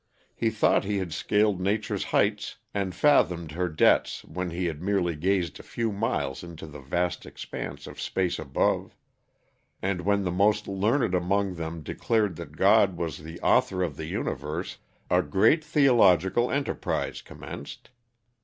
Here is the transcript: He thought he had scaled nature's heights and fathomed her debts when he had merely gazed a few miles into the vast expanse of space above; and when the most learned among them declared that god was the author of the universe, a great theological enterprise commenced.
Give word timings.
He 0.35 0.49
thought 0.49 0.83
he 0.83 0.97
had 0.97 1.13
scaled 1.13 1.61
nature's 1.61 2.05
heights 2.05 2.57
and 2.73 2.95
fathomed 2.95 3.51
her 3.51 3.69
debts 3.69 4.25
when 4.25 4.49
he 4.49 4.65
had 4.65 4.81
merely 4.81 5.15
gazed 5.15 5.59
a 5.59 5.61
few 5.61 5.91
miles 5.91 6.43
into 6.43 6.65
the 6.65 6.79
vast 6.79 7.23
expanse 7.23 7.85
of 7.85 8.01
space 8.01 8.39
above; 8.39 8.95
and 9.79 10.01
when 10.01 10.23
the 10.23 10.31
most 10.31 10.67
learned 10.67 11.13
among 11.13 11.53
them 11.53 11.83
declared 11.83 12.35
that 12.37 12.57
god 12.57 12.97
was 12.97 13.19
the 13.19 13.39
author 13.41 13.83
of 13.83 13.95
the 13.95 14.05
universe, 14.07 14.79
a 15.11 15.21
great 15.21 15.63
theological 15.63 16.49
enterprise 16.49 17.21
commenced. 17.21 17.91